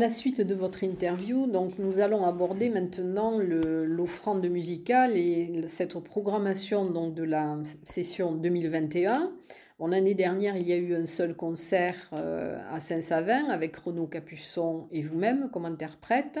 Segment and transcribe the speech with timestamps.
[0.00, 6.86] la suite de votre interview, donc nous allons aborder maintenant l'offrande musicale et cette programmation
[6.90, 9.32] donc de la session 2021.
[9.78, 14.88] L'année dernière, il y a eu un seul concert euh, à Saint-Savin avec Renaud Capuçon
[14.90, 16.40] et vous-même comme interprète.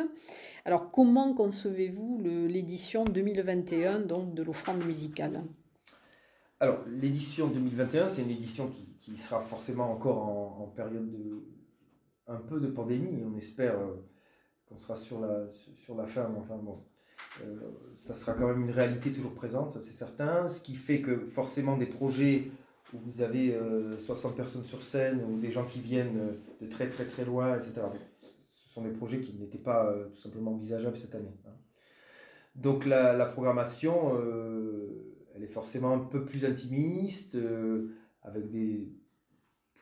[0.64, 5.42] Alors, comment concevez-vous l'édition 2021 donc, de l'offrande musicale?
[6.60, 11.42] Alors, l'édition 2021, c'est une édition qui, sera forcément encore en, en période de,
[12.30, 13.22] un peu de pandémie.
[13.24, 13.94] On espère euh,
[14.66, 16.78] qu'on sera sur la, sur la fin, enfin bon,
[17.42, 17.56] euh,
[17.94, 20.48] ça sera quand même une réalité toujours présente, ça c'est certain.
[20.48, 22.50] Ce qui fait que forcément des projets
[22.94, 23.56] où vous avez
[23.98, 27.56] 60 euh, personnes sur scène ou des gens qui viennent de très très très loin,
[27.56, 27.82] etc.
[28.50, 31.36] Ce sont des projets qui n'étaient pas tout simplement envisageables cette année.
[31.46, 31.52] Hein.
[32.54, 34.16] Donc la, la programmation,
[35.34, 37.36] elle est forcément un peu plus intimiste,
[38.22, 38.92] avec des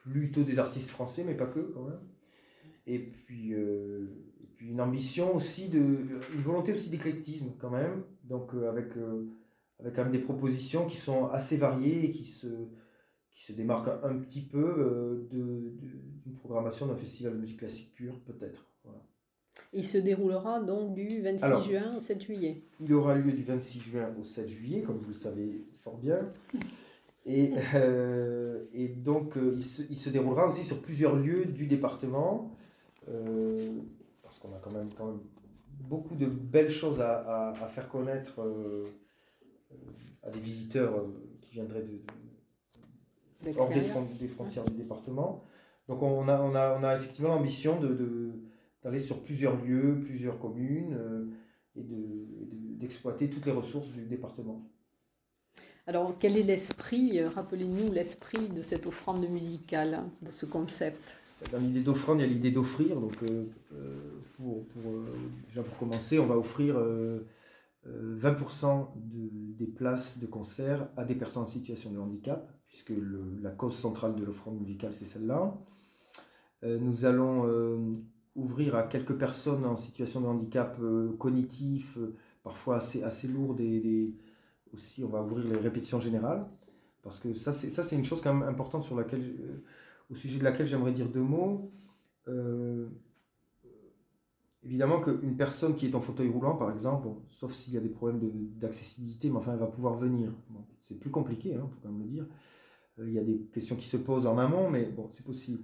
[0.03, 2.01] plutôt des artistes français, mais pas que quand même
[2.89, 4.07] et puis, euh,
[4.57, 9.27] puis une ambition aussi, de, une volonté aussi d'éclectisme quand même, donc euh, avec, euh,
[9.79, 12.47] avec quand même des propositions qui sont assez variées et qui se,
[13.31, 15.77] qui se démarquent un, petit peu d'une
[16.25, 18.65] de, programmation d'un festival de musique classique pure, peut-être.
[19.75, 22.63] Il se déroulera donc du 26 juin au 7 juillet.
[22.81, 26.21] Il aura lieu du 26 juin au 7 juillet, comme vous le savez fort bien.
[27.27, 27.53] Et,
[28.73, 32.57] et donc, il se, il, se, déroulera aussi sur plusieurs lieux du département.
[33.11, 33.81] Euh,
[34.23, 35.21] parce qu'on a quand même, quand même
[35.81, 38.85] beaucoup de belles choses à, à, faire connaître euh,
[39.73, 39.77] euh,
[40.23, 41.07] à des visiteurs
[41.41, 42.01] qui viendraient de,
[43.59, 45.45] hors des, frontières du département.
[45.89, 48.33] Donc on a, on a, on a effectivement l'ambition de,
[48.83, 51.33] d'aller sur plusieurs lieux, plusieurs communes
[51.77, 54.63] et, d'exploiter toutes les ressources du département.
[55.87, 61.23] Alors quel est l'esprit, rappelez-nous l'esprit de cette offrande musicale, de ce concept?
[61.53, 63.01] Dans l'idée d'offrande, il y a l'idée d'offrir.
[63.01, 65.07] Donc, euh, euh, pour, euh,
[65.49, 66.77] déjà pour commencer, on va offrir
[67.87, 72.93] 20% des places de concert à des personnes en situation de handicap, puisque
[73.43, 75.57] la cause centrale de l'offrande musicale, c'est celle-là.
[76.63, 77.99] nous allons
[78.35, 80.79] ouvrir à quelques personnes en situation de handicap
[81.19, 81.99] cognitif,
[82.43, 83.57] parfois assez, assez lourd,
[84.75, 86.47] aussi on va ouvrir les répétitions générales,
[87.03, 89.35] parce que ça, c'est une chose quand même importante sur laquelle
[90.11, 91.71] au sujet de laquelle j'aimerais dire deux mots.
[92.29, 92.89] Euh,
[94.63, 97.89] évidemment qu'une personne qui est en fauteuil roulant, par exemple, sauf s'il y a des
[97.89, 98.21] problèmes
[98.57, 100.33] d'accessibilité, mais enfin, elle va pouvoir venir.
[100.81, 102.27] c'est plus compliqué, il hein, faut quand même le dire.
[102.99, 105.63] Euh, il y a des questions qui se posent en amont, mais bon, c'est possible.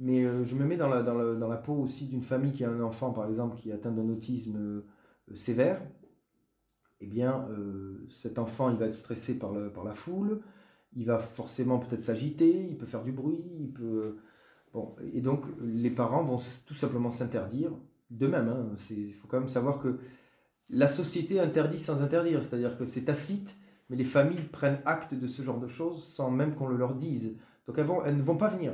[0.00, 3.12] Mais euh, je me mets dans la, peau aussi d'une famille qui a un enfant,
[3.12, 4.82] par exemple, qui est atteint d'un autisme
[5.34, 5.80] sévère.
[7.00, 7.48] Eh bien,
[8.08, 10.40] cet enfant, il va être stressé par la foule,
[10.96, 14.18] il va forcément peut-être s'agiter, il peut faire du bruit, il peut...
[14.72, 17.70] Bon, et donc les parents vont tout simplement s'interdire
[18.10, 18.48] d'eux-mêmes.
[18.48, 18.76] Hein.
[18.90, 19.98] Il faut quand même savoir que
[20.68, 23.56] la société interdit sans interdire, c'est-à-dire que c'est tacite,
[23.88, 26.94] mais les familles prennent acte de ce genre de choses sans même qu'on le leur
[26.94, 27.38] dise.
[27.66, 28.72] Donc elles, elles ne vont pas venir.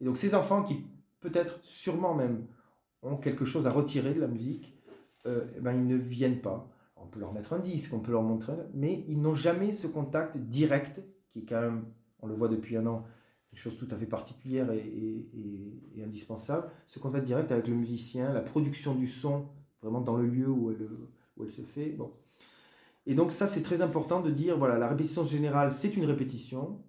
[0.00, 0.86] Et donc ces enfants qui
[1.20, 2.46] peut-être, sûrement même,
[3.02, 4.76] ont quelque chose à retirer de la musique,
[5.26, 6.70] euh, eh ben, ils ne viennent pas.
[6.96, 9.86] On peut leur mettre un disque, on peut leur montrer, mais ils n'ont jamais ce
[9.86, 11.02] contact direct
[11.46, 11.84] quand même,
[12.20, 13.04] on le voit depuis un an,
[13.52, 15.26] une chose tout à fait particulière et,
[16.02, 16.70] indispensable.
[16.86, 19.46] Ce contact direct avec le musicien, la production du son,
[19.82, 21.90] vraiment dans le lieu où elle, se fait.
[21.90, 22.12] Bon.
[23.06, 26.80] Et donc ça, c'est très important de dire, voilà, la répétition générale, c'est une répétition.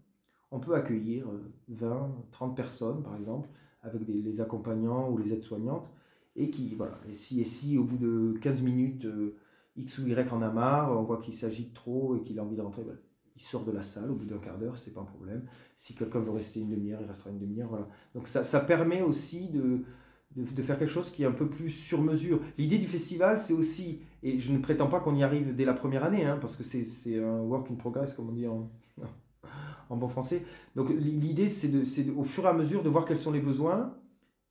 [0.51, 1.27] On peut accueillir
[1.69, 3.49] 20, euh, 30 personnes, par exemple,
[3.81, 5.89] avec les accompagnants ou les aides-soignantes,
[6.35, 9.35] et qui, voilà, et si, et si au bout de 15 minutes, euh,
[9.75, 12.55] X ou Y en a marre, on voit qu'il s'agite trop et qu'il a envie
[12.55, 12.97] de rentrer, ben,
[13.39, 15.45] il sort de la salle au bout d'un quart d'heure, c'est pas un problème.
[15.77, 17.69] Si quelqu'un veut rester une demi-heure, il restera une demi-heure.
[17.69, 17.87] Voilà.
[18.13, 19.85] Donc ça, ça, permet aussi de,
[20.35, 22.41] de, faire quelque chose qui est un peu plus sur mesure.
[22.57, 25.73] L'idée du festival, c'est aussi, et je ne prétends pas qu'on y arrive dès la
[25.73, 28.69] première année, hein, parce que c'est un work in progress, comme on dit en,
[29.89, 30.43] en bon français.
[30.75, 31.71] Donc l'idée, c'est
[32.09, 33.95] au fur et à mesure de voir quels sont les besoins,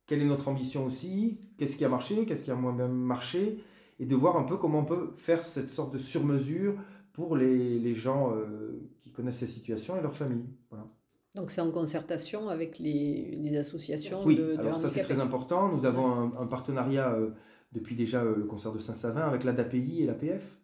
[0.07, 3.63] quelle est notre ambition aussi, qu'est-ce qui a marché, qu'est-ce qui a moins bien marché,
[3.99, 6.73] et de voir un peu comment on peut faire cette sorte de sur-mesure
[7.13, 10.45] pour les, les gens euh, qui connaissent ces situations et leurs familles.
[10.69, 10.87] Voilà.
[11.35, 15.69] Donc c'est en concertation avec les, les associations oui, de, alors ça c'est très important.
[15.69, 17.29] Nous avons un, partenariat euh,
[17.71, 20.55] depuis déjà euh, le concert de Saint-Savin avec l'ADAPI et l'APF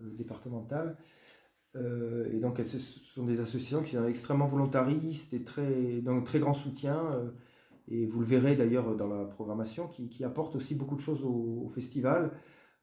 [0.00, 0.96] départementale.
[1.74, 6.54] et donc ce sont des associations qui sont extrêmement volontaristes et très, donc très grand
[6.54, 7.00] soutien.
[7.88, 11.24] et vous le verrez d'ailleurs dans la programmation qui, qui, apporte aussi beaucoup de choses
[11.24, 12.30] au, au festival.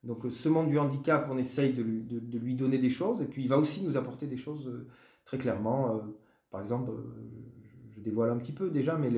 [0.04, 3.48] Donc ce monde du handicap, on essaye de lui, donner des choses, et puis il
[3.48, 4.88] va aussi nous apporter des choses euh,
[5.24, 5.96] très clairement.
[5.96, 6.00] Euh,
[6.52, 7.14] par exemple, euh,
[7.96, 9.10] je dévoile un petit peu déjà, mais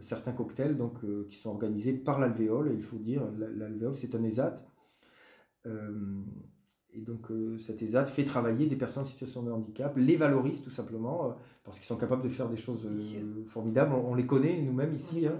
[0.00, 0.94] certains cocktails donc,
[1.28, 2.72] qui sont organisés par l'alvéole.
[2.72, 4.64] Et il faut dire, l'alvéole, c'est un ESAT.
[5.66, 7.28] et donc
[7.58, 11.78] cet ESAT fait travailler des personnes en situation de handicap, les valorise tout simplement, parce
[11.78, 12.86] qu'ils sont capables de faire des choses
[13.48, 13.94] formidables.
[13.94, 15.26] On, les connaît nous-mêmes ici.
[15.26, 15.38] Hein.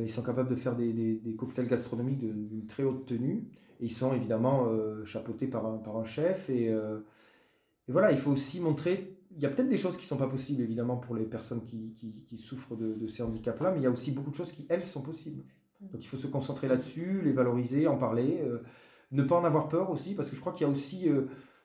[0.00, 3.44] ils sont capables de faire des, des cocktails gastronomiques d'une très haute tenue.
[3.80, 4.66] Et ils sont évidemment
[5.04, 6.48] chapeautés par un, par un chef.
[6.48, 10.08] Et, et voilà, il faut aussi montrer, il y a peut-être des choses qui ne
[10.08, 11.96] sont pas possibles, évidemment, pour les personnes qui,
[12.28, 14.84] qui, souffrent de, ces handicaps-là, mais il y a aussi beaucoup de choses qui, elles,
[14.84, 15.42] sont possibles.
[15.80, 18.62] Donc il faut se concentrer là-dessus, les valoriser, en parler, euh,
[19.10, 21.22] ne pas en avoir peur aussi, parce que je crois qu'il y a aussi, euh,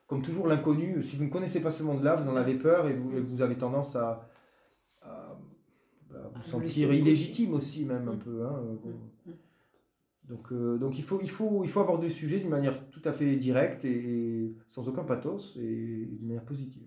[0.08, 1.02] comme toujours, l'inconnu.
[1.04, 3.56] Si vous ne connaissez pas ce monde-là, vous en avez peur et vous, vous avez
[3.56, 4.28] tendance à,
[5.02, 5.38] à,
[6.34, 8.18] vous sentir illégitime aussi, même un mm.
[8.18, 8.46] peu.
[8.46, 8.62] Hein,
[9.26, 9.32] mm.
[10.30, 13.02] Donc, euh, donc il, faut, il, faut, il faut aborder le sujet d'une manière tout
[13.04, 16.82] à fait directe et, sans aucun pathos et d'une manière positive.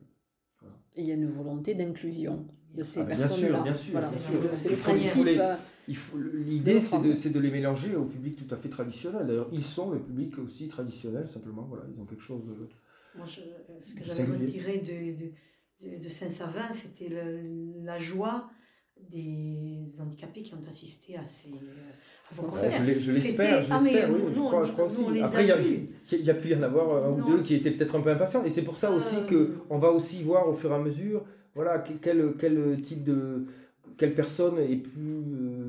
[0.95, 2.45] Et il y a une volonté d'inclusion
[2.75, 3.61] de ces ah, personnes-là.
[3.61, 4.49] Bien sûr, bien sûr.
[4.55, 5.27] C'est le, principe.
[5.87, 9.25] L'idée, c'est de, de, les mélanger au public tout à fait traditionnel.
[9.25, 11.63] D'ailleurs, ils sont le public aussi traditionnel, simplement.
[11.63, 12.43] Voilà, ils ont quelque chose
[13.15, 17.09] Moi, ce que j'avais retiré de, de, de Saint-Savin, c'était
[17.83, 18.49] la joie
[19.09, 21.49] des handicapés qui ont assisté à ces,
[22.33, 25.21] je l'espère, je ah, l'espère, oui, je crois, je crois aussi.
[25.21, 25.49] Après, il
[26.25, 28.43] y, a, pu y en avoir un ou deux qui étaient peut-être un peu impatients,
[28.43, 29.57] et c'est pour ça aussi euh...
[29.67, 31.25] qu'on va aussi voir au fur et à mesure,
[31.55, 33.45] voilà, quel, quel type de,
[33.97, 35.23] quelle personne est plus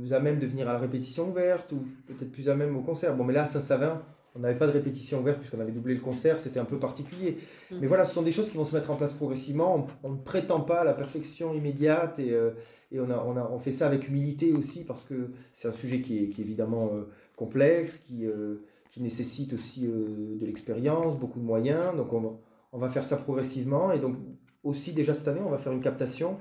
[0.09, 2.83] euh, à même de venir à la répétition ouverte, ou peut-être plus à même au
[2.83, 3.17] concert.
[3.17, 4.03] Bon, mais là, Saint-Savin,
[4.35, 7.37] on n'avait pas de répétition ouverte puisqu'on avait doublé le concert, c'était un peu particulier.
[7.71, 7.77] Mm.
[7.81, 9.87] Mais voilà, ce sont des choses qui vont se mettre en place progressivement.
[10.03, 12.51] On, ne prétend pas à la perfection immédiate et, euh,
[12.91, 15.73] et on, a, on, a, on, fait ça avec humilité aussi parce que c'est un
[15.73, 21.19] sujet qui est, qui est évidemment euh, complexe, qui, euh, qui, nécessite aussi de l'expérience,
[21.19, 21.97] beaucoup de moyens.
[21.97, 22.39] Donc on,
[22.73, 24.17] on, va faire ça progressivement et donc
[24.65, 26.39] aussi déjà cette année, on va faire une captation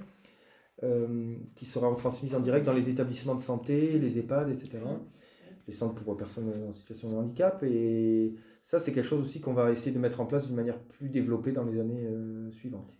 [1.56, 4.80] qui sera transmise en direct dans les établissements de santé, les EHPAD, etc
[5.72, 7.64] les centres pour personnes en situation de handicap.
[7.64, 8.36] Et
[8.66, 11.10] ça, c'est quelque chose aussi qu'on va essayer de mettre en place d'une manière plus
[11.10, 12.94] développée dans les années euh, suivantes.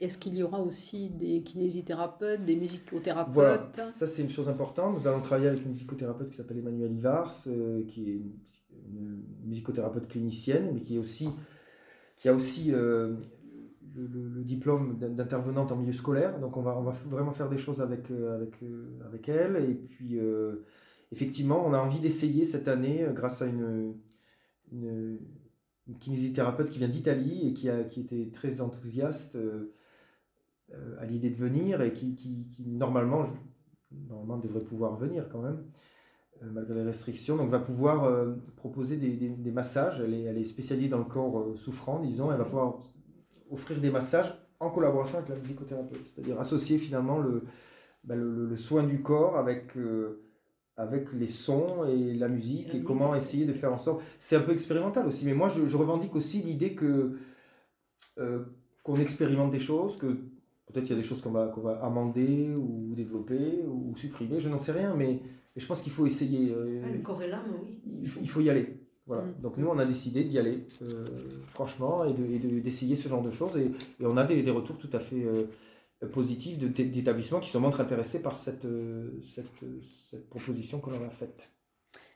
[0.00, 3.34] Est-ce qu'il y aura aussi des kinésithérapeutes, des musicothérapeutes?
[3.34, 4.98] Voilà, ça c'est une chose importante.
[4.98, 10.08] Nous allons travailler avec une musicothérapeute qui s'appelle Emmanuel Ivars, euh, qui est une, musicothérapeute
[10.08, 11.28] clinicienne, mais qui, est aussi,
[12.16, 13.14] qui a aussi euh,
[13.94, 16.38] le, diplôme d'intervenante en milieu scolaire.
[16.40, 18.54] Donc on va, on va vraiment faire des choses avec, avec,
[19.06, 19.56] avec elle.
[19.56, 20.18] Et puis
[21.12, 23.94] effectivement, on a envie d'essayer cette année, euh, grâce à une,
[26.00, 29.74] kinésithérapeute qui vient d'Italie et qui, a, qui était très enthousiaste euh,
[30.72, 33.26] euh, à l'idée de venir et qui, normalement,
[33.90, 35.62] devrait pouvoir venir quand même,
[36.40, 37.36] malgré les restrictions.
[37.36, 40.00] Donc, va pouvoir proposer des, massages.
[40.00, 42.32] Elle est, elle est, spécialisée dans le corps souffrant, disons.
[42.32, 42.78] Elle va pouvoir
[43.50, 47.44] offrir des massages en collaboration avec la musicothérapeute, c'est-à-dire associer finalement le,
[48.04, 49.76] bah, le, soin du corps avec
[50.82, 54.02] avec les sons et la musique et, comment essayer de faire en sorte.
[54.18, 57.18] C'est un peu expérimental aussi, mais moi je, revendique aussi l'idée que
[58.18, 58.40] euh,
[58.82, 60.06] qu'on expérimente des choses, que
[60.66, 64.40] peut-être il y a des choses qu'on va, qu'on va amender ou développer ou supprimer,
[64.40, 65.20] je n'en sais rien, mais,
[65.54, 66.50] je pense qu'il faut essayer.
[66.50, 67.78] Euh, corps et l'âme, oui.
[68.20, 68.80] Il faut, y aller.
[69.06, 69.22] Voilà.
[69.22, 69.34] Mm.
[69.42, 71.04] Donc nous, on a décidé d'y aller, euh,
[71.52, 73.56] franchement, et d'essayer ce genre de choses.
[73.58, 73.70] Et,
[74.02, 75.26] on a des, des, retours tout à fait
[76.06, 78.66] positifs d'établissements qui se montrent intéressés par cette,
[79.22, 79.46] cette,
[80.08, 81.50] cette proposition que l'on a faite.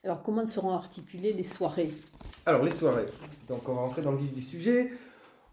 [0.03, 1.89] Alors, comment seront articulées les soirées?
[2.45, 3.07] Alors, les soirées.
[3.49, 4.91] Donc, on va rentrer dans le vif du sujet.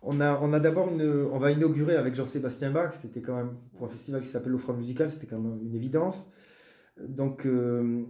[0.03, 2.95] On a, on a d'abord une, on va inaugurer avec Jean-Sébastien Bach.
[2.95, 6.31] C'était quand même pour un festival qui s'appelle l'Offre musicale, c'était quand même une évidence.
[7.01, 8.05] Donc, euh,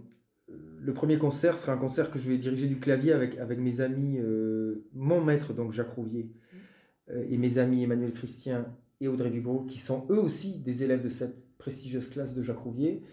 [0.47, 3.81] le premier concert sera un concert que je vais diriger du clavier avec, avec mes
[3.81, 6.31] amis, euh, mon maître, donc Jacques Rouvier,
[7.09, 8.65] euh, et mes amis Emmanuel Christian
[9.01, 12.59] et Audrey Dubro, qui sont eux aussi des élèves de cette prestigieuse classe de Jacques
[12.59, 13.03] Rouvier.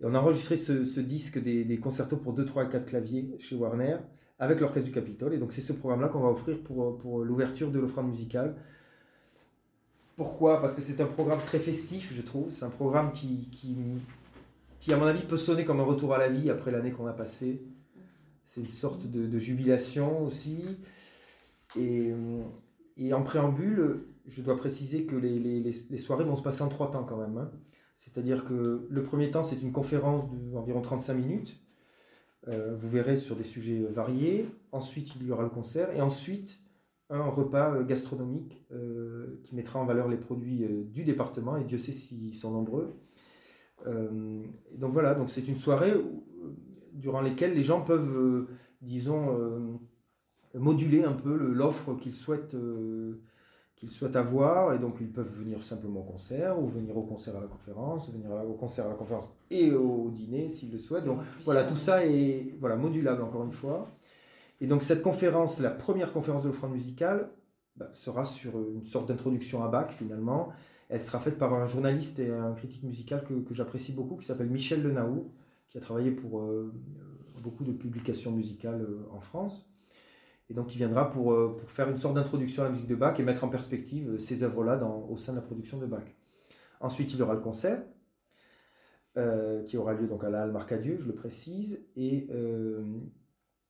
[0.00, 3.36] Et on a enregistré ce, disque des, des, concertos pour 2, 3 et 4 claviers
[3.38, 3.96] chez Warner
[4.38, 5.34] avec l'Orchestre du Capitole.
[5.34, 8.56] Et donc c'est ce programme-là qu'on va offrir pour, pour l'ouverture de l'offrande musicale.
[10.16, 10.60] Pourquoi?
[10.60, 12.50] Parce que c'est un programme très festif, je trouve.
[12.50, 13.76] C'est un programme qui, qui,
[14.80, 17.06] qui, à mon avis, peut sonner comme un retour à la vie après l'année qu'on
[17.06, 17.62] a passée.
[18.46, 20.78] C'est une sorte de, de jubilation aussi.
[21.78, 22.12] Et,
[22.96, 26.68] et en préambule, je dois préciser que les, les, les, soirées vont se passer en
[26.68, 27.38] trois temps quand même.
[27.38, 27.50] Hein.
[27.94, 31.60] C'est-à-dire que le premier temps, c'est une conférence d'environ 35 minutes.
[32.48, 34.46] Euh, vous verrez sur des sujets variés.
[34.70, 35.90] Ensuite, il y aura le concert.
[35.96, 36.60] Et ensuite,
[37.08, 41.56] un repas euh, gastronomique euh, qui mettra en valeur les produits du département.
[41.56, 42.94] Et Dieu sait s'ils sont nombreux.
[43.86, 45.92] donc voilà, donc c'est une soirée
[46.92, 48.48] durant laquelle les gens peuvent,
[48.80, 49.78] disons,
[50.54, 52.56] moduler un peu l'offre qu'ils souhaitent
[53.76, 57.36] qu'ils souhaitent avoir, et donc ils peuvent venir simplement au concert, ou venir au concert
[57.36, 61.04] à la conférence, venir au concert à la conférence et au dîner s'ils le souhaitent.
[61.04, 63.88] Donc voilà, tout ça est voilà, modulable encore une fois.
[64.62, 67.28] Et donc cette conférence, la première conférence de l'offrande musicale,
[67.76, 70.48] bah, sera sur une sorte d'introduction à Bach finalement.
[70.88, 74.24] Elle sera faite par un journaliste et un critique musical que, que j'apprécie beaucoup, qui
[74.24, 75.26] s'appelle Michel Lenaour,
[75.68, 76.72] qui a travaillé pour euh,
[77.42, 79.68] beaucoup de publications musicales euh, en France.
[80.48, 82.94] Et donc il viendra pour, euh, pour faire une sorte d'introduction à la musique de
[82.94, 86.04] Bach et mettre en perspective ces œuvres-là au sein de la production de Bach.
[86.80, 87.82] Ensuite, il y aura le concert,
[89.66, 92.28] qui aura lieu donc à la Halle Marcadieu, je le précise, et,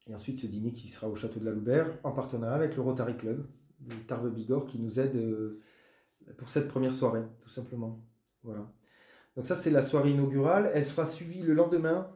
[0.09, 2.83] et ensuite ce dîner qui sera au château de la Loubert en partenariat avec le
[2.83, 3.47] Rotary Club
[3.78, 5.16] de Tarbes Bigorre qui nous aide
[6.37, 8.00] pour cette première soirée, tout simplement.
[8.42, 8.66] Voilà.
[9.37, 10.71] Donc ça, c'est la soirée inaugurale.
[10.75, 12.11] Elle sera suivie le lendemain,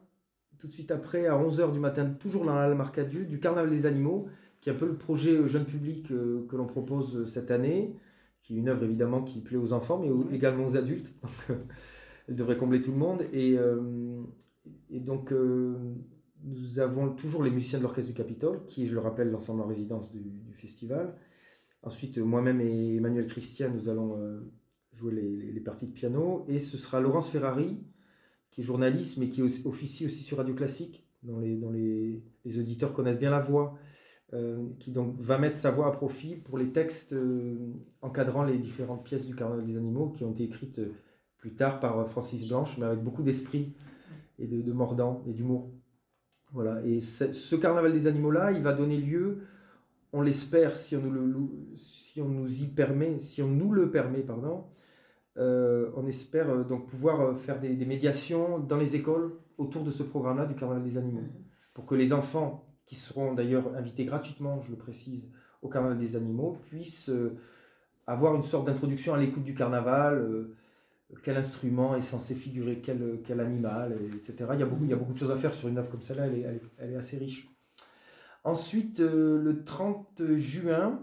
[0.59, 3.87] tout de suite après, à 11h du matin, toujours dans la Marcadieu, du Carnaval des
[3.87, 4.29] animaux,
[4.61, 7.51] qui est un peu le projet euh, jeune public euh, que l'on propose euh, cette
[7.51, 7.97] année,
[8.43, 11.13] qui est une œuvre évidemment qui plaît aux enfants, mais également aux adultes.
[11.49, 11.59] Donc,
[12.29, 13.23] elle devrait combler tout le monde.
[13.33, 13.57] Et,
[14.89, 19.33] et donc, nous avons toujours les musiciens de l'Orchestre du Capitole, qui je le rappelle,
[19.33, 21.17] l'ensemble en résidence du, du festival.
[21.83, 24.17] Ensuite, moi-même et Emmanuel Christian, nous allons
[24.93, 26.45] jouer les, parties de piano.
[26.47, 27.79] Et ce sera Laurence Ferrari,
[28.51, 31.59] qui est journaliste, mais qui officie aussi sur Radio Classique, dont les,
[32.45, 33.77] les, auditeurs connaissent bien la voix,
[34.79, 37.57] qui donc va mettre sa voix à profit pour les textes euh,
[38.01, 40.81] encadrant les différentes pièces du Carnaval des animaux, qui ont été écrites
[41.39, 43.75] plus tard par Francis Blanche, mais avec beaucoup d'esprit
[44.39, 45.71] et de, mordant et d'humour.
[46.53, 46.85] Voilà.
[46.85, 49.41] Et ce Carnaval des animaux-là, il va donner lieu
[50.13, 51.37] on l'espère si on nous, le,
[51.77, 54.65] si on nous y permet, si on nous le permet, pardon,
[55.37, 59.91] euh, on espère euh, donc pouvoir euh, faire des, médiations dans les écoles autour de
[59.91, 61.23] ce programme-là du Carnaval des animaux,
[61.75, 65.31] pour que les enfants, qui seront d'ailleurs invités gratuitement, je le précise,
[65.63, 67.09] au Carnaval des animaux, puissent
[68.09, 70.49] avoir une sorte d'introduction à l'écoute du Carnaval.
[71.23, 74.51] quel instrument est censé figurer quel, quel animal, etc.
[74.55, 75.89] Il y, a beaucoup, il y a beaucoup de choses à faire sur une œuvre
[75.89, 77.49] comme celle-là, elle est assez riche.
[78.43, 81.01] Ensuite, euh, le 30 juin,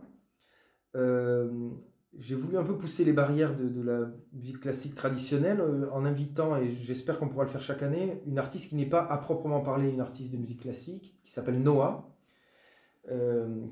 [0.97, 1.69] euh,
[2.17, 6.57] j'ai voulu un peu pousser les barrières de, la musique classique traditionnelle euh, en invitant,
[6.57, 9.61] et j'espère qu'on pourra le faire chaque année, une artiste qui n'est pas à proprement
[9.61, 12.13] parler une artiste de musique classique, qui s'appelle Noah,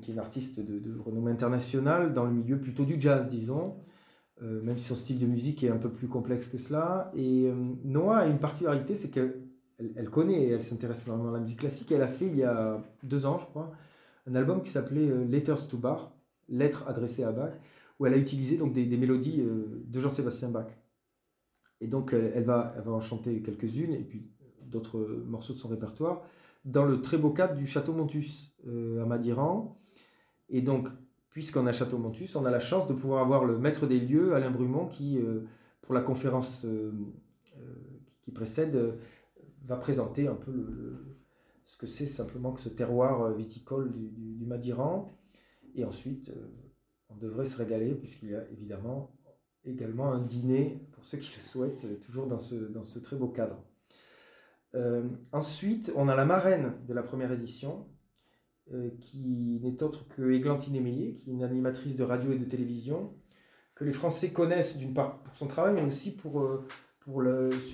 [0.00, 3.76] qui est une artiste de, renommée internationale dans le milieu plutôt du jazz, disons,
[4.40, 7.12] même si son style de musique est un peu plus complexe que cela.
[7.14, 7.52] Et
[7.84, 9.46] Noah a une particularité, c'est que
[9.78, 11.92] elle, connaît et elle s'intéresse énormément à la musique classique.
[11.92, 13.72] Elle a fait il y a deux ans, je crois,
[14.26, 16.12] un album qui s'appelait euh, Letters to Bach,
[16.48, 17.52] Lettres adressées à Bach,
[17.98, 20.66] où elle a utilisé donc des, mélodies euh, de Jean-Sébastien Bach.
[21.80, 24.30] Et donc elle, va, en chanter quelques-unes et puis
[24.62, 26.22] d'autres morceaux de son répertoire
[26.64, 29.80] dans le très beau cadre du Château Montus euh, à Madiran.
[30.48, 30.88] Et donc,
[31.30, 34.34] puisqu'on a Château Montus, on a la chance de pouvoir avoir le maître des lieux,
[34.34, 35.18] Alain Brumont, qui,
[35.82, 36.64] pour la conférence
[38.22, 38.98] qui précède,
[39.64, 40.96] va présenter un peu
[41.66, 45.12] ce que c'est simplement que ce terroir euh, viticole du, Madiran.
[45.74, 46.48] Et ensuite, euh,
[47.08, 49.12] on devrait se régaler puisqu'il y a évidemment
[49.64, 53.62] également un dîner pour ceux qui le souhaitent, euh, toujours dans ce, très beau cadre.
[55.32, 57.88] ensuite, on a la marraine de la première édition,
[59.00, 63.14] qui n'est autre que Églantine Émeillé, qui est une animatrice de radio et de télévision,
[63.76, 66.64] que les Français connaissent d'une part pour son travail, mais aussi pour
[67.06, 67.22] pour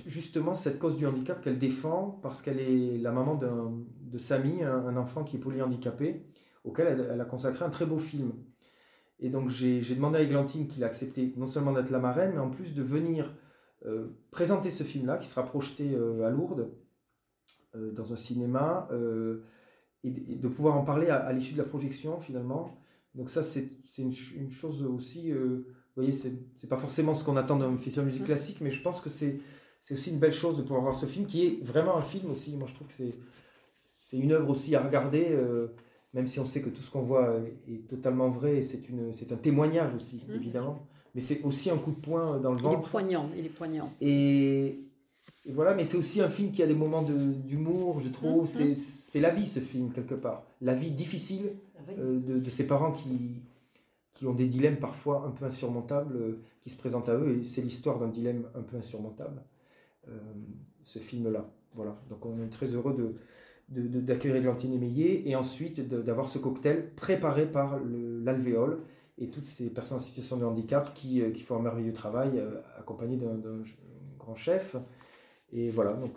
[0.05, 4.95] justement cette cause du handicap qu'elle défend parce qu'elle est la maman de Samy, un,
[4.95, 6.23] enfant qui est polyhandicapé,
[6.63, 8.33] auquel elle, a consacré un très beau film.
[9.19, 12.39] Et donc j'ai demandé à Églantine qu'il a accepté non seulement d'être la marraine, mais
[12.39, 13.33] en plus de venir
[13.85, 16.71] euh, présenter ce film-là, qui sera projeté euh, à Lourdes,
[17.75, 18.87] euh, dans un cinéma,
[20.03, 22.77] et, de pouvoir en parler à, l'issue de la projection finalement.
[23.15, 25.63] Donc ça c'est une, une, chose aussi vous
[25.95, 28.99] voyez, c'est pas forcément ce qu'on attend d'un festival de musique classique, mais je pense
[28.99, 29.39] que c'est
[29.91, 32.55] aussi une belle chose de pouvoir voir ce film, qui est vraiment un film aussi.
[32.55, 32.93] Moi, je trouve que
[33.77, 35.37] c'est une œuvre aussi à regarder,
[36.13, 39.93] même si on sait que tout ce qu'on voit est, totalement vrai, c'est un témoignage
[39.95, 40.35] aussi, mhm.
[40.35, 40.87] évidemment.
[41.15, 42.79] Mais c'est aussi un coup de poing dans le ventre.
[42.79, 43.93] Il est poignant, il est poignant.
[44.01, 44.79] Et,
[45.49, 48.49] voilà, mais c'est aussi un film qui a des moments d'humour, je trouve.
[48.59, 48.75] Mhm.
[48.75, 50.43] C'est la vie, ce film, quelque part.
[50.61, 51.51] La vie difficile
[51.97, 53.41] euh, de, de, ces parents qui,
[54.13, 57.43] qui ont des dilemmes parfois un peu insurmontables euh, qui se présentent à eux, et
[57.43, 59.41] c'est l'histoire d'un dilemme un peu insurmontable,
[60.07, 60.17] euh,
[60.83, 61.49] ce film-là.
[61.75, 63.15] Voilà, donc on est très heureux de,
[63.69, 68.79] d'accueillir Églantine Émeillé et ensuite d'avoir ce cocktail préparé par l'alvéole
[69.17, 72.41] et toutes ces personnes en situation de handicap qui, euh, qui font un merveilleux travail
[72.77, 73.39] accompagné d'un
[74.17, 74.75] grand chef.
[75.51, 76.15] Et voilà, donc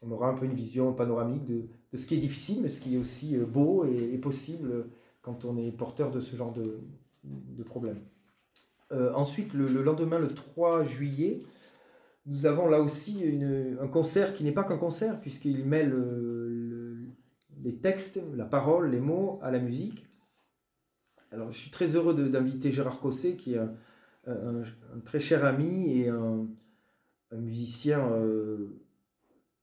[0.00, 2.80] on aura un peu une vision panoramique de, de, ce qui est difficile, mais ce
[2.80, 4.86] qui est aussi beau et, et possible
[5.22, 6.80] quand on est porteur de ce genre de,
[7.24, 8.00] de problème.
[8.90, 11.40] ensuite, le, lendemain, le 3 juillet,
[12.26, 13.24] nous avons là aussi
[13.80, 15.88] un concert qui n'est pas qu'un concert, puisqu'il met
[17.62, 20.06] les textes, la parole, les mots à la musique.
[21.30, 23.60] Alors, je suis très heureux d'inviter Gérard Cosset, qui est
[24.26, 24.62] un,
[25.04, 26.46] très cher ami et un,
[27.32, 28.82] musicien euh,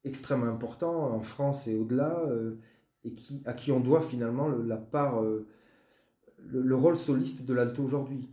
[0.03, 2.57] extrêmement important en France et au-delà, euh,
[3.03, 5.47] et qui, à qui on doit finalement la part, euh,
[6.47, 8.27] le, rôle soliste de l'alto aujourd'hui.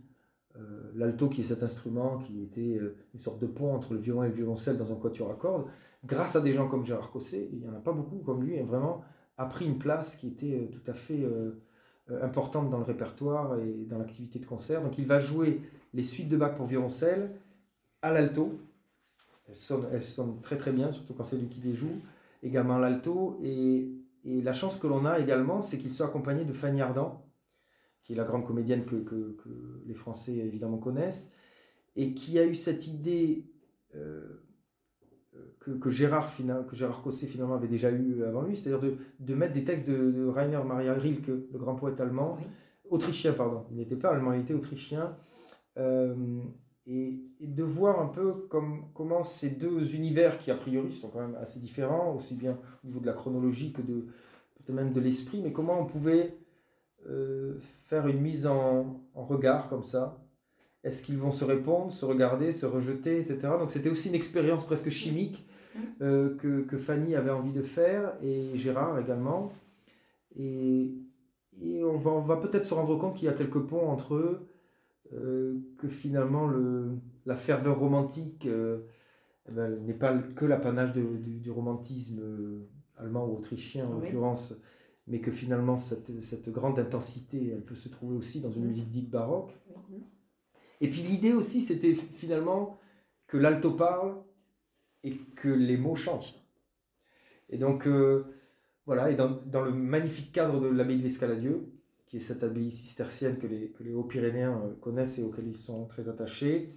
[0.95, 2.79] L'alto qui est cet instrument qui était
[3.13, 5.65] une sorte de pont entre le violon et le violoncelle dans un quatuor à cordes,
[6.05, 8.57] grâce à des gens comme Gérard Cosset, il n'y en a pas beaucoup comme lui,
[8.57, 9.03] a vraiment
[9.37, 11.27] a pris une place qui était tout à fait
[12.21, 14.81] importante dans le répertoire et dans l'activité de concert.
[14.81, 15.61] Donc il va jouer
[15.93, 17.31] les suites de Bach pour violoncelle
[18.01, 18.59] à l'alto,
[19.49, 22.01] elles sonnent, très très bien, surtout quand c'est lui qui les joue.
[22.43, 23.39] Également l'alto.
[23.43, 23.89] Et,
[24.25, 27.25] et, la chance que l'on a également, c'est qu'il soit accompagné de Fanny Ardant,
[28.07, 29.35] qui est la grande comédienne que, que,
[29.85, 31.33] les Français évidemment connaissent,
[31.97, 33.43] et qui a eu cette idée
[33.95, 34.41] euh,
[35.59, 36.33] que, que, Gérard,
[36.69, 39.89] que Gérard Cosset finalement avait déjà eu avant lui, c'est-à-dire de, de, mettre des textes
[39.89, 42.37] de, Rainer Maria Rilke, le grand poète allemand,
[42.89, 45.17] autrichien, pardon, il n'était pas allemand, il était autrichien.
[45.77, 46.15] Euh,
[46.87, 51.19] et, de voir un peu comme, comment ces deux univers qui a priori sont quand
[51.19, 54.05] même assez différents, aussi bien au niveau de la chronologie que de
[54.55, 56.37] peut-être même de l'esprit, mais comment on pouvait
[57.07, 60.23] euh, faire une mise en, regard comme ça.
[60.83, 63.39] Est-ce qu'ils vont se répondre, se regarder, se rejeter, etc.
[63.59, 65.47] Donc c'était aussi une expérience presque chimique
[66.01, 69.51] euh, que, que, Fanny avait envie de faire et Gérard également.
[70.35, 70.93] Et,
[71.61, 74.15] et on va, on va peut-être se rendre compte qu'il y a quelques ponts entre
[74.15, 74.47] eux
[75.13, 78.47] euh, que finalement le, la ferveur romantique
[79.49, 84.59] eh ben, n'est pas que l'apanage du, romantisme euh, allemand ou autrichien en l'occurrence,
[85.07, 88.67] mais que finalement cette, cette, grande intensité, elle peut se trouver aussi dans une mm.
[88.67, 89.51] musique dite baroque.
[89.89, 89.95] Mm.
[90.81, 92.77] Et puis l'idée aussi, c'était finalement
[93.27, 94.15] que l'alto parle
[95.03, 96.35] et que les mots changent.
[97.49, 97.87] Et donc,
[98.85, 101.65] voilà, et dans, dans, le magnifique cadre de l'abbaye de l'Escaladieu,
[102.07, 105.57] qui est cette abbaye cistercienne que les, que les Hauts-Pyrénéens euh, connaissent et auxquels ils
[105.57, 106.69] sont très attachés.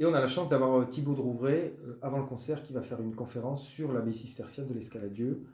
[0.00, 2.72] Et on a la chance d'avoir euh, Thibaut de Rouvray, euh, avant le concert, qui
[2.72, 5.44] va faire une conférence sur l'abbaye cistercienne de l'Escaladieu.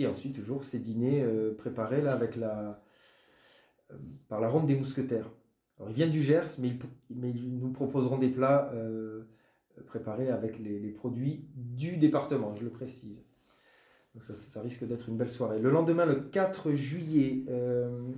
[0.00, 1.24] Et ensuite, toujours ces dîners
[1.58, 2.82] préparés là, avec la,
[4.28, 5.30] par la ronde des mousquetaires.
[5.78, 6.70] Alors, ils viennent du Gers, mais
[7.10, 8.72] ils, nous proposeront des plats
[9.86, 13.24] préparés avec les, produits du département, je le précise.
[14.14, 15.60] Donc ça, risque d'être une belle soirée.
[15.60, 18.10] Le lendemain, le 4 juillet, euh,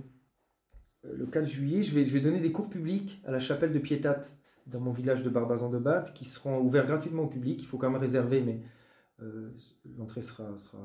[1.03, 3.79] le 4 juillet, je vais, je vais donner des cours publics à la chapelle de
[3.79, 4.21] Piétat
[4.65, 7.59] dans mon village de Barbazan de Batte qui seront ouverts gratuitement au public.
[7.61, 8.61] Il faut quand même réserver, mais
[9.21, 9.51] euh,
[9.97, 10.79] l'entrée sera, sera,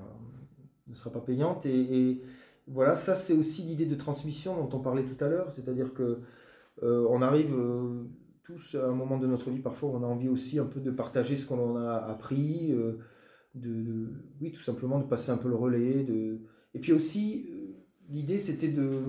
[0.89, 1.67] ne sera pas payante.
[1.67, 2.23] Et,
[2.67, 6.19] voilà, ça c'est aussi l'idée de transmission dont on parlait tout à l'heure, c'est-à-dire que
[6.83, 7.57] euh, on arrive
[8.43, 10.91] tous à un moment de notre vie, parfois on a envie aussi un peu de
[10.91, 12.75] partager ce qu'on a appris,
[13.55, 14.11] de,
[14.43, 16.05] oui, tout simplement de passer un peu le relais.
[16.05, 16.41] De...
[16.75, 17.49] Et puis aussi,
[18.11, 19.05] l'idée c'était de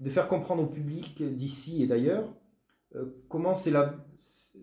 [0.00, 2.28] de faire comprendre au public d'ici et d'ailleurs
[2.94, 3.54] euh, comment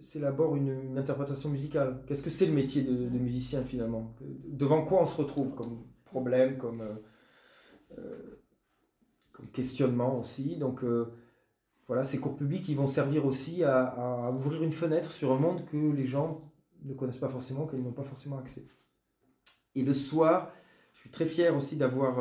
[0.01, 2.03] s'élabore une, une, interprétation musicale.
[2.08, 4.15] Qu'est-ce que c'est le métier de, musicien finalement?
[4.47, 6.95] Devant quoi on se retrouve comme problème, comme, euh,
[7.97, 8.41] euh,
[9.32, 10.58] comme questionnement aussi?
[10.58, 10.84] Donc
[11.88, 15.39] voilà, ces cours publics ils vont servir aussi à, à, ouvrir une fenêtre sur un
[15.39, 16.51] monde que les gens
[16.84, 18.65] ne connaissent pas forcément, qu'ils n'ont pas forcément accès.
[19.75, 20.51] Et le soir,
[20.93, 22.19] je suis très fier aussi d'avoir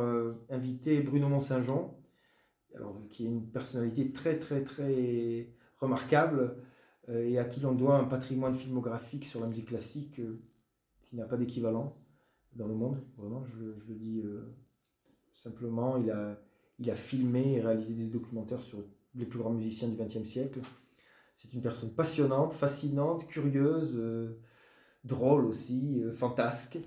[0.51, 1.97] invité Bruno Mont-Saint-Jean,
[3.11, 6.63] qui est une personnalité très très très remarquable euh,
[7.09, 10.41] et à qui l'on doit un patrimoine filmographique sur la musique classique euh,
[11.03, 11.97] qui n'a pas d'équivalent
[12.55, 13.03] dans le monde.
[13.17, 14.55] Vraiment, je, le dis euh,
[15.35, 16.41] simplement, il a,
[16.79, 18.85] il a filmé et réalisé des documentaires sur
[19.15, 20.61] les plus grands musiciens du XXe siècle.
[21.35, 23.99] C'est une personne passionnante, fascinante, curieuse,
[25.03, 26.79] drôle aussi, fantasque.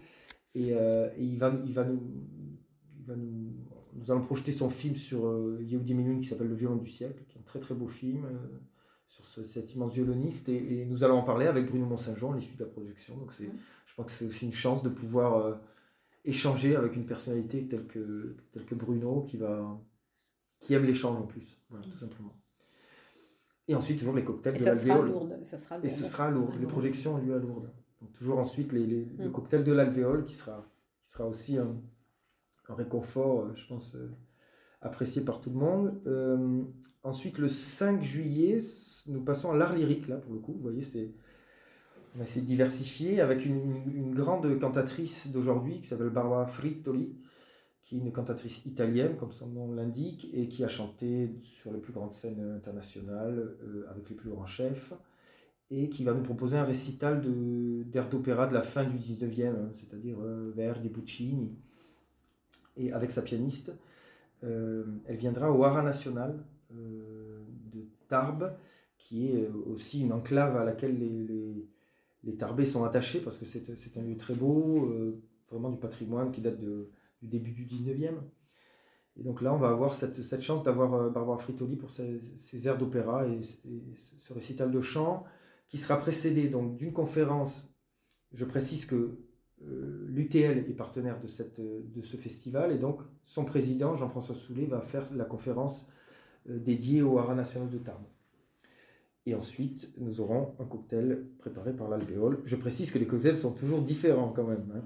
[0.54, 0.70] Et,
[1.18, 2.00] il, va, il, va nous,
[2.98, 3.54] il va nous
[3.96, 7.24] nous allons projeter son film sur euh, Yehudi Menuhin qui s'appelle Le violon du siècle,
[7.28, 8.26] qui est un très très beau film
[9.24, 10.50] sur cet immense violoniste.
[10.50, 13.18] Et, nous allons en parler avec Bruno Mont-Saint-Jean à l'issue de la projection.
[13.18, 13.50] Donc c'est,
[13.86, 15.56] je pense que c'est aussi une chance de pouvoir euh,
[16.26, 19.80] échanger avec une personnalité telle que, telle que Bruno qui, va,
[20.60, 22.36] qui aime l'échange en plus, voilà, tout simplement.
[23.68, 26.30] Et ensuite, toujours les cocktails et de ça sera lourd, ça sera Et ce sera
[26.30, 26.52] lourd.
[26.60, 27.72] Les projections ont lieu à Lourdes.
[28.00, 29.32] Donc, toujours ensuite les, les, le mm.
[29.32, 30.64] cocktail de l'alvéole qui sera,
[31.02, 31.76] qui sera aussi un,
[32.70, 34.12] un réconfort, euh, je pense, euh,
[34.86, 36.00] apprécié par tout le monde.
[36.06, 36.62] Euh,
[37.04, 38.60] ensuite, le 5 juillet,
[39.08, 40.54] nous passons à l'art lyrique, là, pour le coup.
[40.54, 41.12] Vous voyez, c'est,
[42.16, 47.16] on a de diversifier avec une, grande cantatrice d'aujourd'hui qui s'appelle Barbara Frittoli,
[47.84, 51.80] qui est une cantatrice italienne, comme son nom l'indique, et qui a chanté sur les
[51.80, 53.56] plus grandes scènes internationales
[53.90, 54.94] avec les plus grands chefs,
[55.72, 57.22] et qui va nous proposer un récital
[57.90, 60.18] d'air d'opéra de la fin du 19e, hein, c'est-à-dire
[60.56, 61.58] Verdi, Puccini,
[62.78, 63.72] et avec sa pianiste.
[64.42, 68.56] Elle viendra au Hara National de Tarbes,
[68.98, 71.68] qui est aussi une enclave à laquelle les
[72.26, 76.42] les sont attachés parce que c'est un lieu très beau, euh, vraiment du patrimoine qui
[76.42, 78.16] date du début du 19e.
[79.18, 82.78] Et donc là, on va avoir cette, chance d'avoir euh, Barbara Fritoli pour ses, airs
[82.78, 85.24] d'opéra et, ce récital de chant
[85.70, 87.74] qui sera précédé d'une conférence.
[88.34, 89.25] Je précise que euh,
[89.62, 95.26] l'UTL est partenaire de, ce festival et donc son président, Jean-François Soulet, va faire la
[95.26, 95.88] conférence
[96.48, 98.06] dédiée au Haras national de Tarbes.
[99.26, 102.42] Et ensuite, nous aurons un cocktail préparé par l'alvéole.
[102.46, 104.72] Je précise que les cocktails sont toujours différents quand même.
[104.76, 104.84] Hein.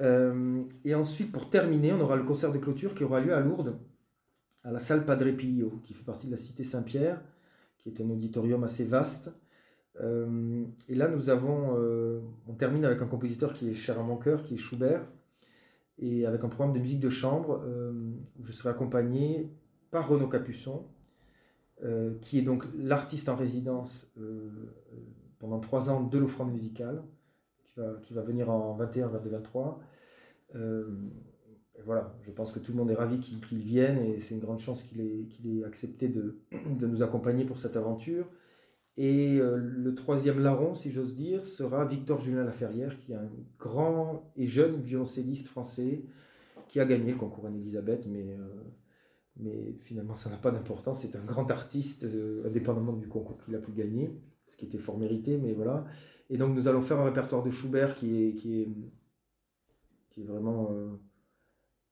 [0.00, 3.40] Euh, et ensuite, pour terminer, on aura le concert de clôture qui aura lieu à
[3.40, 3.78] Lourdes,
[4.64, 7.22] à la salle Padre Pio, qui fait partie de la cité Saint-Pierre,
[7.78, 9.30] qui est un auditorium assez vaste.
[10.00, 14.02] Euh, et là, nous avons, euh, on termine avec un compositeur qui est cher à
[14.02, 15.06] mon cœur, qui est Schubert,
[15.98, 17.64] et avec un programme de musique de chambre
[18.36, 19.48] où je serai accompagné
[19.92, 20.88] par Renaud Capuçon,
[21.82, 24.48] euh, qui est donc l'artiste en résidence euh,
[24.92, 24.96] euh,
[25.38, 27.02] pendant trois ans de l'offrande musicale,
[28.02, 29.80] qui va, venir en 21, 22, 23.
[31.84, 34.60] voilà, je pense que tout le monde est ravi qu'il vienne et c'est une grande
[34.60, 36.38] chance qu'il ait, accepté de,
[36.86, 38.28] nous accompagner pour cette aventure.
[38.96, 43.28] Et le troisième larron, si j'ose dire, sera Victor Julien Laferrière, qui est un
[43.58, 46.04] grand et jeune violoncelliste français
[46.68, 48.36] qui a gagné le concours Anne-Elisabeth, mais
[49.36, 51.00] mais finalement ça n'a pas d'importance.
[51.00, 54.78] C'est un grand artiste, euh, indépendamment du concours qu'il a pu gagner, ce qui était
[54.78, 55.84] fort mérité, mais voilà.
[56.30, 58.68] Et donc nous allons faire un répertoire de Schubert qui est, qui est,
[60.10, 60.96] qui est vraiment euh,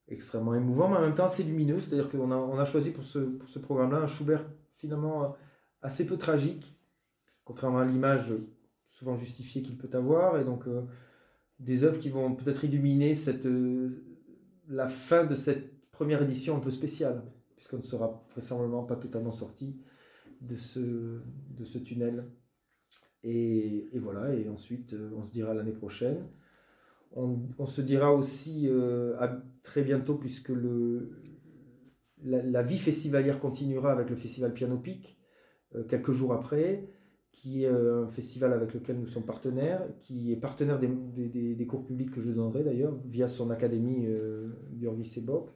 [0.07, 1.79] extrêmement émouvant, mais en même temps assez lumineux.
[1.79, 4.45] C'est-à-dire qu'on a, on a choisi pour ce, pour ce programme-là un Schubert
[4.77, 5.27] finalement euh,
[5.81, 6.77] assez peu tragique,
[7.45, 8.33] contrairement à l'image
[8.87, 10.65] souvent justifiée qu'il peut avoir, et donc
[11.59, 13.47] des œuvres qui vont peut-être illuminer cette,
[14.67, 17.23] la fin de cette première édition un peu spéciale,
[17.55, 19.79] puisqu'on ne sera vraisemblablement pas totalement sorti
[20.41, 22.25] de ce, tunnel.
[23.23, 26.27] Et, voilà, et ensuite euh, on se dira l'année prochaine.
[27.15, 30.51] On, se dira aussi euh, à très bientôt, puisque
[32.23, 35.17] la, vie festivalière continuera avec le festival Piano Pic,
[35.75, 36.89] euh, quelques jours après,
[37.33, 41.65] qui est un festival avec lequel nous sommes partenaires, qui est partenaire des, des, des
[41.67, 44.47] cours publics que je donnerai d'ailleurs, via son académie euh,
[44.79, 45.49] Georgi Sebok.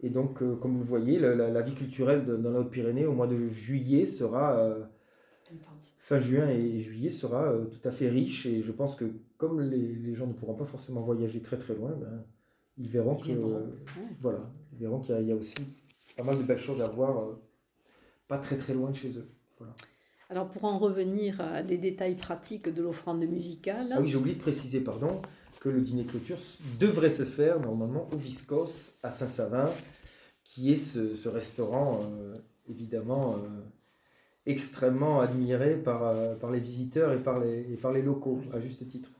[0.00, 3.26] Et donc, euh, comme vous le voyez, la, vie culturelle dans la Haute-Pyrénées au mois
[3.26, 4.84] de juillet sera, euh,
[5.98, 8.46] fin juin et juillet sera euh, tout à fait riche.
[8.46, 9.04] Et je pense que
[9.38, 12.24] comme les, gens ne pourront pas forcément voyager très très loin, ben,
[12.76, 13.32] ils verront que
[14.20, 15.56] voilà, ils verront qu'il y, a aussi
[16.14, 17.38] pas mal de belles choses à voir,
[18.28, 19.28] pas très très loin de chez eux.
[20.28, 23.90] Alors pour en revenir à des détails pratiques de l'offrande musicale.
[23.92, 25.20] Ah oui, j'ai oublié de préciser, pardon
[25.68, 26.38] le dîner clôture
[26.78, 29.70] devrait se faire normalement au Viscos à Saint-Savin,
[30.44, 32.36] qui est ce, restaurant euh,
[32.68, 33.62] évidemment euh,
[34.46, 38.60] extrêmement admiré par, euh, par les visiteurs et par les, et par les locaux, à
[38.60, 39.10] juste titre.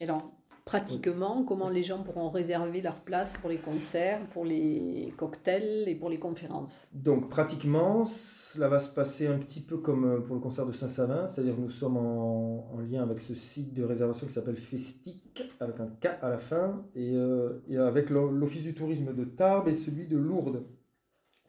[0.00, 0.33] Alors,
[0.64, 5.94] pratiquement, comment les gens pourront réserver leur place pour les concerts, pour les cocktails et
[5.94, 6.88] pour les conférences.
[6.94, 10.72] Donc, pratiquement, cela va se passer un petit peu comme euh, pour le concert de
[10.72, 15.42] Saint-Savin, c'est-à-dire que nous sommes en, lien avec ce site de réservation qui s'appelle Festic,
[15.60, 19.74] avec un K à la fin, et, euh, avec l'Office du tourisme de Tarbes et
[19.74, 20.64] celui de Lourdes.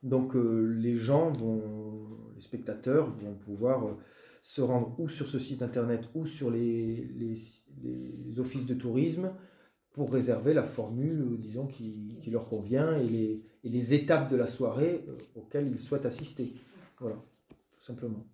[0.04, 1.62] Donc euh, les gens vont,
[2.36, 3.98] les spectateurs vont pouvoir
[4.46, 7.10] se rendre ou sur ce site internet ou sur les,
[8.38, 9.32] offices de tourisme
[9.92, 15.04] pour réserver la formule, disons, qui, leur convient et les, étapes de la soirée
[15.34, 16.54] auxquelles ils souhaitent assister.
[17.00, 17.16] Voilà,
[17.76, 18.28] tout simplement.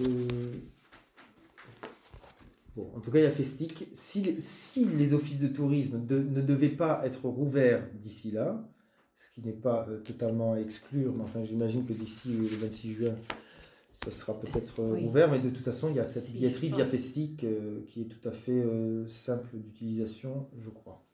[0.00, 0.52] Euh,
[2.76, 3.86] en tout cas, il y a Festic.
[3.92, 8.68] Si, les offices de tourisme ne devaient pas être rouverts d'ici là,
[9.32, 13.14] qui n'est pas euh, totalement à exclure, mais enfin, j'imagine que d'ici le 26 juin,
[13.94, 16.86] ça sera peut-être euh, ouvert, mais de toute façon, il y a cette billetterie via
[16.86, 17.46] Festic
[17.86, 18.64] qui est tout à fait
[19.06, 21.04] simple d'utilisation, je crois.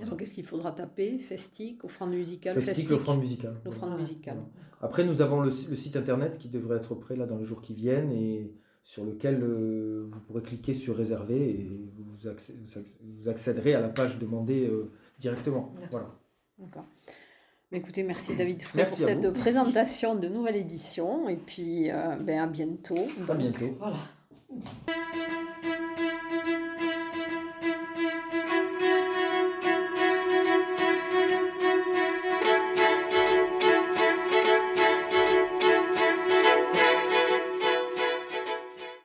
[0.00, 3.56] Alors qu'est-ce qu'il faudra taper Festic, offrande musicale Festic, Festic l'offrande musicale.
[3.64, 4.38] L'offrande musicale.
[4.80, 7.74] Après, nous avons le, site internet qui devrait être prêt là dans les jours qui
[7.74, 13.80] viennent et sur lequel euh, vous pourrez cliquer sur réserver et vous, vous, accéderez à
[13.80, 15.74] la page demandée euh, directement.
[15.90, 16.14] Voilà.
[16.58, 16.86] D'accord.
[17.70, 22.46] Écoutez, merci David Frey pour cette présentation de nouvelle édition et puis euh, ben, à
[22.46, 23.08] bientôt.
[23.28, 23.76] À bientôt.
[23.78, 23.98] Voilà.